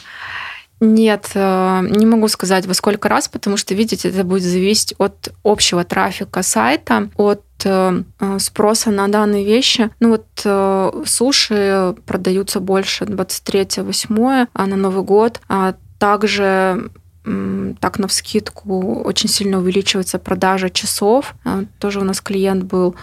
[0.79, 5.33] нет, э, не могу сказать во сколько раз, потому что, видите, это будет зависеть от
[5.43, 8.03] общего трафика сайта, от э,
[8.39, 9.89] спроса на данные вещи.
[9.99, 15.41] Ну вот э, суши продаются больше 23-8, а на Новый год.
[15.49, 16.91] А также
[17.79, 21.35] так на вскидку очень сильно увеличивается продажа часов.
[21.43, 22.95] А, тоже у нас клиент был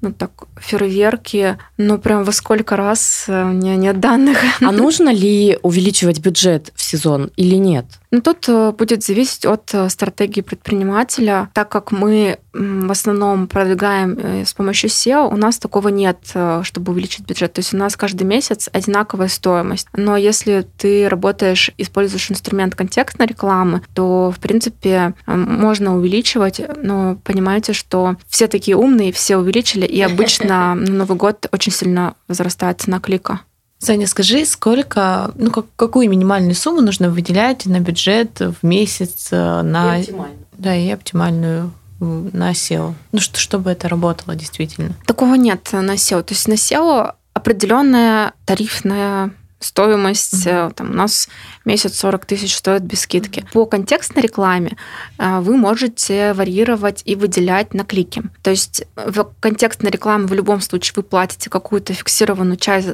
[0.00, 4.38] ну так, фейерверки, ну прям во сколько раз у меня нет данных.
[4.60, 7.86] А нужно ли увеличивать бюджет в сезон или нет?
[8.12, 11.48] Ну, тут э, будет зависеть от э, стратегии предпринимателя.
[11.54, 16.18] Так как мы в основном продвигаем э, с помощью SEO, у нас такого нет,
[16.62, 17.52] чтобы увеличить бюджет.
[17.52, 19.86] То есть у нас каждый месяц одинаковая стоимость.
[19.94, 27.72] Но если ты работаешь, используешь инструмент контекстной рекламы, то, в принципе, можно увеличивать, но понимаете,
[27.72, 32.98] что все такие умные, все увеличили, и обычно на Новый год очень сильно возрастает цена
[32.98, 33.40] клика.
[33.80, 39.62] Саня, скажи, сколько, ну, как, какую минимальную сумму нужно выделять на бюджет в месяц э,
[39.62, 39.96] на...
[39.96, 40.46] И оптимальную.
[40.58, 42.94] Да, и оптимальную на SEO.
[43.12, 44.94] Ну, что, чтобы это работало действительно.
[45.06, 46.22] Такого нет на SEO.
[46.22, 50.46] То есть на SEO определенная тарифная стоимость.
[50.46, 50.74] Mm-hmm.
[50.74, 51.28] Там, у нас
[51.64, 53.46] месяц 40 тысяч стоит без скидки.
[53.52, 54.76] По контекстной рекламе
[55.18, 58.22] э, вы можете варьировать и выделять на клики.
[58.42, 62.88] То есть в контекстной рекламе в любом случае вы платите какую-то фиксированную часть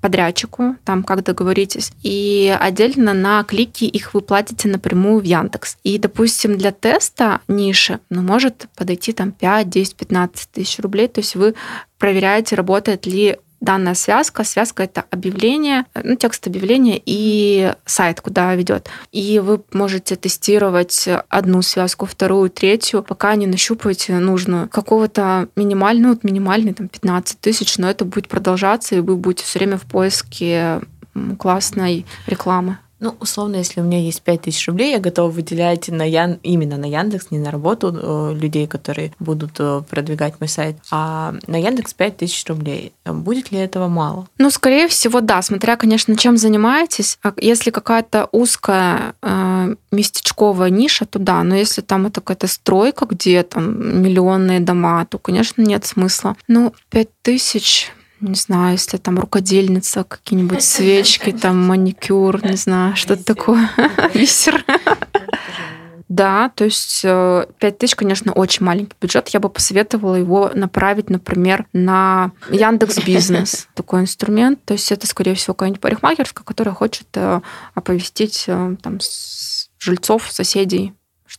[0.00, 5.76] подрядчику, там как договоритесь, и отдельно на клики их вы платите напрямую в Яндекс.
[5.82, 11.08] И, допустим, для теста ниши ну, может подойти там 5, 10, 15 тысяч рублей.
[11.08, 11.54] То есть вы
[11.98, 14.44] проверяете, работает ли данная связка.
[14.44, 18.90] Связка— это объявление, ну, текст объявления и сайт, куда ведет.
[19.12, 24.68] И вы можете тестировать одну связку, вторую, третью, пока не нащупаете нужную.
[24.68, 29.60] Какого-то минимального, вот минимальный, там, 15 тысяч, но это будет продолжаться, и вы будете все
[29.60, 30.80] время в поиске
[31.38, 32.78] классной рекламы.
[33.02, 36.38] Ну, условно, если у меня есть 5000 рублей, я готова выделять на Ян...
[36.44, 41.34] именно на Яндекс, не на работу э, людей, которые будут э, продвигать мой сайт, а
[41.48, 42.92] на Яндекс 5000 рублей.
[43.04, 44.28] Будет ли этого мало?
[44.38, 47.18] Ну, скорее всего, да, смотря, конечно, чем занимаетесь.
[47.24, 53.06] А если какая-то узкая э, местечковая ниша, то да, но если там это какая-то стройка,
[53.06, 56.36] где там миллионные дома, то, конечно, нет смысла.
[56.46, 57.90] Ну, 5000
[58.22, 63.70] не знаю, если там рукодельница, какие-нибудь свечки, там маникюр, не знаю, что-то такое,
[64.14, 64.64] бисер.
[66.12, 69.30] Да, то есть 5 э, тысяч, конечно, очень маленький бюджет.
[69.30, 74.62] Я бы посоветовала его направить, например, на Яндекс Бизнес, такой инструмент.
[74.66, 77.40] То есть это, скорее всего, какая-нибудь парикмахерская, которая хочет э,
[77.72, 78.98] оповестить э, там,
[79.78, 80.92] жильцов, соседей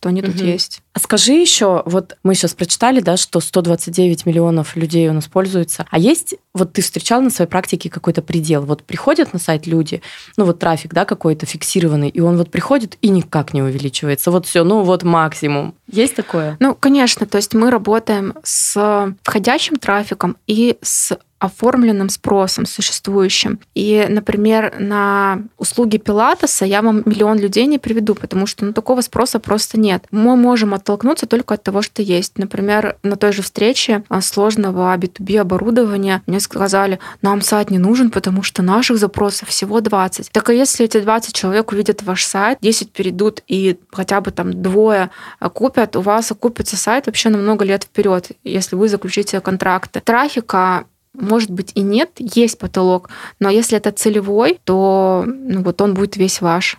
[0.04, 0.44] что они тут угу.
[0.44, 0.82] есть.
[0.92, 5.86] А скажи еще, вот мы сейчас прочитали, да, что 129 миллионов людей у нас пользуются.
[5.90, 8.66] А есть, вот ты встречал на своей практике какой-то предел?
[8.66, 10.02] Вот приходят на сайт люди,
[10.36, 14.30] ну вот трафик, да, какой-то фиксированный, и он вот приходит и никак не увеличивается.
[14.30, 15.74] Вот все, ну вот максимум.
[15.90, 16.58] Есть такое?
[16.60, 23.60] Ну, конечно, то есть мы работаем с входящим трафиком и с оформленным спросом существующим.
[23.74, 29.00] И, например, на услуги Пилатеса я вам миллион людей не приведу, потому что ну, такого
[29.00, 30.04] спроса просто нет.
[30.10, 32.38] Мы можем оттолкнуться только от того, что есть.
[32.38, 38.10] Например, на той же встрече а, сложного B2B оборудования мне сказали, нам сайт не нужен,
[38.10, 40.30] потому что наших запросов всего 20.
[40.30, 44.62] Так а если эти 20 человек увидят ваш сайт, 10 перейдут и хотя бы там
[44.62, 45.10] двое
[45.52, 50.00] купят, у вас окупится сайт вообще на много лет вперед, если вы заключите контракты.
[50.00, 55.94] Трафика может быть и нет, есть потолок, но если это целевой, то ну, вот он
[55.94, 56.78] будет весь ваш.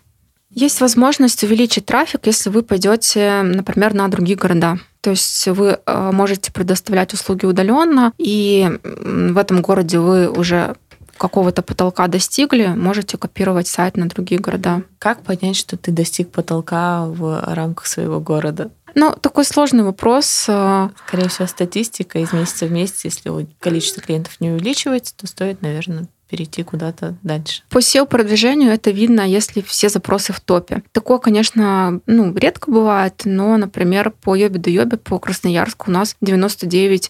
[0.49, 4.77] Есть возможность увеличить трафик, если вы пойдете, например, на другие города.
[5.01, 10.75] То есть вы э, можете предоставлять услуги удаленно, и в этом городе вы уже
[11.17, 14.84] какого-то потолка достигли, можете копировать сайт на другие города.
[14.99, 18.71] Как понять, что ты достиг потолка в рамках своего города?
[18.95, 20.45] Ну, такой сложный вопрос.
[20.47, 25.62] Э, Скорее всего, статистика из месяца в месяц, если количество клиентов не увеличивается, то стоит,
[25.62, 27.63] наверное, перейти куда-то дальше.
[27.69, 30.84] По SEO-продвижению это видно, если все запросы в топе.
[30.91, 36.15] Такое, конечно, ну, редко бывает, но, например, по Йобе до Йобе, по Красноярску у нас
[36.23, 37.10] 99%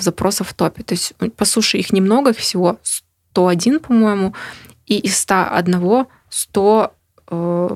[0.00, 0.82] запросов в топе.
[0.82, 2.78] То есть по суше их немного, их всего
[3.32, 4.34] 101, по-моему,
[4.86, 6.94] и из 101 100
[7.30, 7.68] э,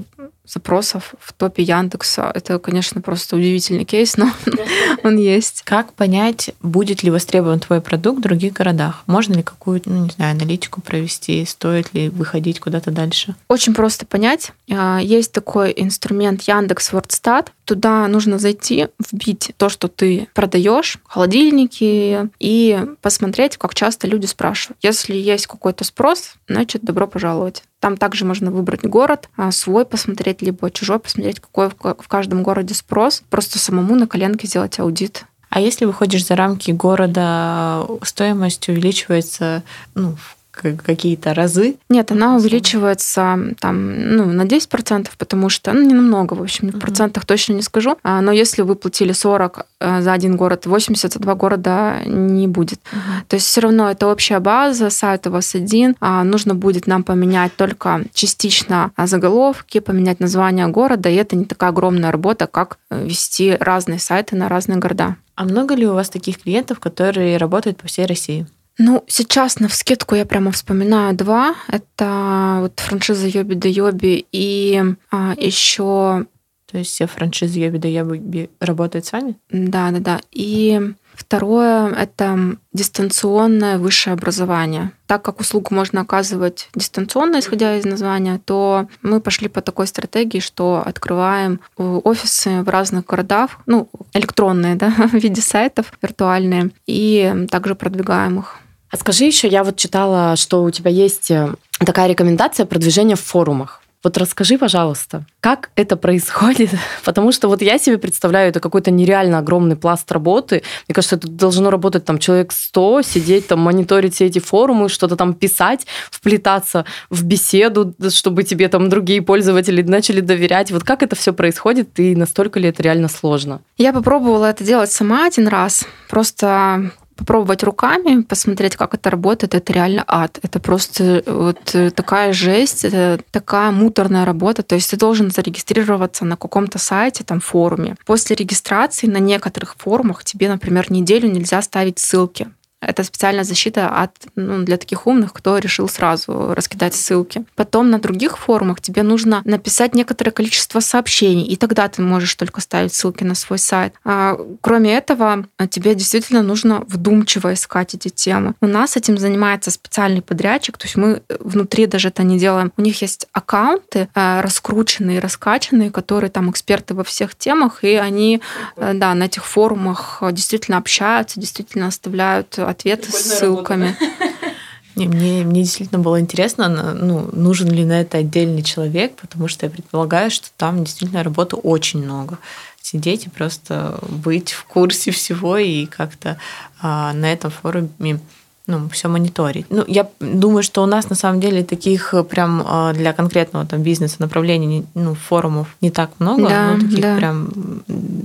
[0.46, 2.30] запросов в топе Яндекса.
[2.34, 4.30] Это, конечно, просто удивительный кейс, но
[5.04, 5.62] он есть.
[5.62, 9.02] Как понять, будет ли востребован твой продукт в других городах?
[9.06, 11.44] Можно ли какую-то, ну, не знаю, аналитику провести?
[11.44, 13.34] Стоит ли выходить куда-то дальше?
[13.48, 14.52] Очень просто понять.
[14.70, 17.52] А, есть такой инструмент Яндекс Вордстат.
[17.64, 24.78] Туда нужно зайти, вбить то, что ты продаешь, холодильники, и посмотреть, как часто люди спрашивают.
[24.82, 27.62] Если есть какой-то спрос, значит, добро пожаловать.
[27.84, 32.72] Там также можно выбрать город, а, свой посмотреть, либо чужой посмотреть, какой в каждом городе
[32.74, 33.22] спрос.
[33.28, 35.26] Просто самому на коленке сделать аудит.
[35.50, 40.16] А если выходишь за рамки города, стоимость увеличивается ну,
[40.54, 41.76] какие-то разы?
[41.88, 46.78] Нет, она увеличивается там, ну, на 10%, потому что, ну, не намного, в общем, в
[46.78, 47.96] процентах точно не скажу.
[48.02, 52.46] А, но если вы платили 40 э, за один город, 80 за два города не
[52.48, 52.80] будет.
[53.28, 55.96] То есть все равно это общая база, сайт у вас один.
[56.00, 61.70] А нужно будет нам поменять только частично заголовки, поменять название города, и это не такая
[61.70, 65.16] огромная работа, как э, вести разные сайты на разные города.
[65.36, 68.46] А много ли у вас таких клиентов, которые работают по всей России?
[68.78, 71.54] Ну, сейчас на вскидку я прямо вспоминаю два.
[71.68, 76.26] Это вот франшиза Йоби да Йоби и а, еще...
[76.70, 79.36] То есть все франшизы Йоби да Йоби работают с вами?
[79.50, 80.20] Да, да, да.
[80.32, 80.80] И
[81.14, 84.90] второе— это дистанционное высшее образование.
[85.06, 90.40] Так как услугу можно оказывать дистанционно, исходя из названия, то мы пошли по такой стратегии,
[90.40, 97.76] что открываем офисы в разных городах, ну, электронные, да, в виде сайтов виртуальные, и также
[97.76, 98.58] продвигаем их.
[98.94, 101.52] А скажи еще, я вот читала, что у тебя есть э,
[101.84, 103.82] такая рекомендация продвижения в форумах.
[104.04, 106.70] Вот расскажи, пожалуйста, как это происходит?
[107.04, 110.62] Потому что вот я себе представляю, это какой-то нереально огромный пласт работы.
[110.86, 115.16] Мне кажется, это должно работать там человек 100, сидеть там, мониторить все эти форумы, что-то
[115.16, 120.70] там писать, вплетаться в беседу, чтобы тебе там другие пользователи начали доверять.
[120.70, 123.60] Вот как это все происходит и настолько ли это реально сложно?
[123.76, 125.84] Я попробовала это делать сама один раз.
[126.08, 130.38] Просто попробовать руками, посмотреть, как это работает, это реально ад.
[130.42, 134.62] Это просто вот такая жесть, это такая муторная работа.
[134.62, 137.96] То есть ты должен зарегистрироваться на каком-то сайте, там, форуме.
[138.04, 142.48] После регистрации на некоторых форумах тебе, например, неделю нельзя ставить ссылки
[142.86, 147.44] Это специальная защита от, ну, для таких умных, кто решил сразу раскидать ссылки.
[147.56, 152.60] Потом на других форумах тебе нужно написать некоторое количество сообщений, и тогда ты можешь только
[152.60, 153.94] ставить ссылки на свой сайт.
[154.04, 158.54] А, кроме этого, тебе действительно нужно вдумчиво искать эти темы.
[158.60, 162.72] У нас этим занимается специальный подрядчик, то есть мы внутри даже это не делаем.
[162.76, 168.40] У них есть аккаунты э, раскрученные, раскачанные, которые там эксперты во всех темах, и они
[168.76, 173.96] э, да, на этих форумах действительно общаются, действительно оставляют ответы с ссылками.
[174.96, 179.66] Не, мне, мне действительно было интересно, ну, нужен ли на это отдельный человек, потому что
[179.66, 182.38] я предполагаю, что там действительно работы очень много.
[182.80, 186.38] Сидеть и просто быть в курсе всего и как-то
[186.80, 188.20] а, на этом форуме
[188.66, 189.66] ну, все мониторить.
[189.68, 193.66] Ну, я думаю, что у нас на самом деле таких э, прям а, для конкретного
[193.66, 197.16] там бизнеса направлений, ну, форумов не так много, да, ну, таких да.
[197.16, 197.48] прям,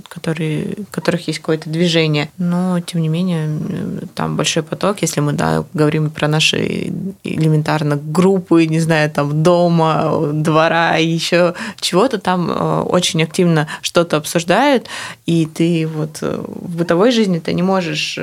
[0.07, 2.29] которые, в которых есть какое-то движение.
[2.37, 3.49] Но, тем не менее,
[4.15, 5.01] там большой поток.
[5.01, 6.93] Если мы, да, говорим про наши
[7.25, 14.85] элементарно группы, не знаю, там, дома, двора еще чего-то, там э, очень активно что-то обсуждают,
[15.25, 18.17] и ты вот э, в бытовой жизни ты не можешь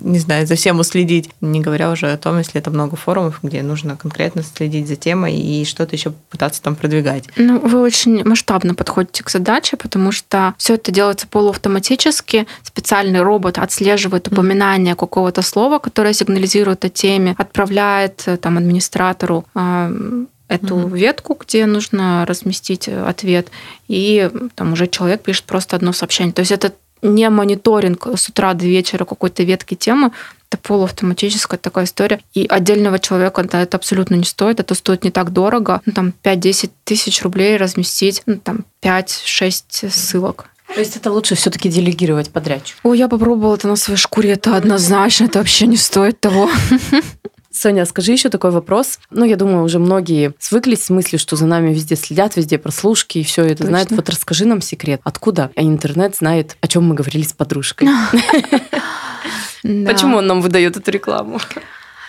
[0.00, 3.62] не знаю, за всем уследить, не говоря уже о том, если это много форумов, где
[3.62, 7.24] нужно конкретно следить за темой и что-то еще пытаться там продвигать.
[7.36, 12.46] Ну, вы очень масштабно подходите к задаче, потому что все это делается полуавтоматически.
[12.62, 19.90] Специальный робот отслеживает упоминание какого-то слова, которое сигнализирует о теме, отправляет э, там администратору а,
[20.48, 20.98] эту mm-hmm.
[20.98, 23.48] ветку, где нужно разместить ответ,
[23.86, 26.32] и там уже человек пишет просто одно сообщение.
[26.32, 26.72] То есть это
[27.02, 30.12] не мониторинг с утра до вечера какой-то ветки темы,
[30.50, 32.20] это полуавтоматическая такая история.
[32.34, 34.58] И отдельного человека да, это абсолютно не стоит.
[34.58, 35.80] Это стоит не так дорого.
[35.86, 40.46] Ну, там 5-10 тысяч рублей разместить, ну, там 5-6 ссылок.
[40.74, 42.90] То есть это лучше все-таки делегировать подрядчику?
[42.90, 46.48] О, я попробовала это на своей шкуре, это однозначно, это вообще не стоит того.
[47.52, 49.00] Соня, скажи еще такой вопрос.
[49.10, 53.18] Ну, я думаю, уже многие свыклись с мыслью, что за нами везде следят, везде прослушки
[53.18, 53.66] и все это Точно.
[53.66, 53.90] знают.
[53.90, 55.00] Вот расскажи нам секрет.
[55.02, 57.88] Откуда интернет знает, о чем мы говорили с подружкой?
[59.62, 61.40] Почему он нам выдает эту рекламу?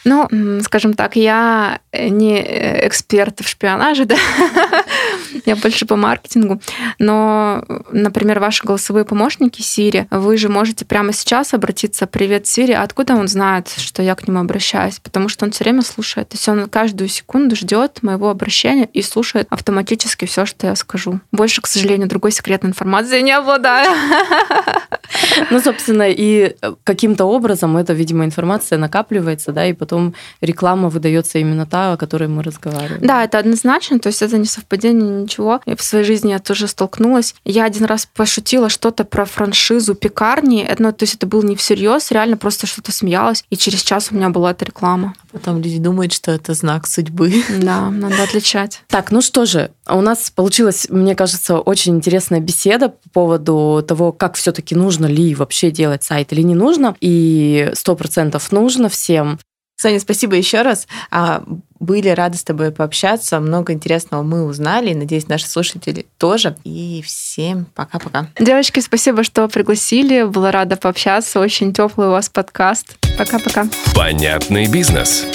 [0.03, 0.27] Ну,
[0.63, 2.41] скажем так, я не
[2.87, 4.15] эксперт в шпионаже, да,
[5.45, 6.61] я больше по маркетингу.
[6.99, 13.15] Но, например, ваши голосовые помощники Сири, вы же можете прямо сейчас обратиться «Привет, Сири», откуда
[13.15, 14.99] он знает, что я к нему обращаюсь?
[14.99, 16.29] Потому что он все время слушает.
[16.29, 21.19] То есть он каждую секунду ждет моего обращения и слушает автоматически все, что я скажу.
[21.31, 23.91] Больше, к сожалению, другой секретной информации не обладаю.
[25.49, 29.90] Ну, собственно, и каким-то образом эта, видимо, информация накапливается, да, и потом
[30.41, 33.05] реклама выдается именно та, о которой мы разговариваем.
[33.05, 35.61] Да, это однозначно, то есть это не совпадение, ничего.
[35.65, 37.35] И в своей жизни я тоже столкнулась.
[37.45, 42.11] Я один раз пошутила что-то про франшизу пекарни, ну, то есть это было не всерьез,
[42.11, 45.13] реально просто что-то смеялась, и через час у меня была эта реклама.
[45.31, 47.33] Потом люди думают, что это знак судьбы.
[47.61, 48.81] Да, надо отличать.
[48.87, 54.11] Так, ну что же, у нас получилась, мне кажется, очень интересная беседа по поводу того,
[54.11, 56.95] как все-таки нужно ли вообще делать сайт или не нужно.
[57.01, 59.39] И сто процентов нужно всем.
[59.81, 60.87] Соня, спасибо еще раз.
[61.09, 61.43] А,
[61.79, 63.39] были рады с тобой пообщаться.
[63.39, 64.93] Много интересного мы узнали.
[64.93, 66.55] Надеюсь, наши слушатели тоже.
[66.63, 68.27] И всем пока-пока.
[68.39, 70.21] Девочки, спасибо, что пригласили.
[70.21, 71.39] Была рада пообщаться.
[71.39, 72.95] Очень теплый у вас подкаст.
[73.17, 73.67] Пока-пока.
[73.95, 75.25] Понятный бизнес.